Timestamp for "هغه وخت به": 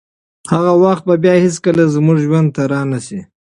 0.53-1.15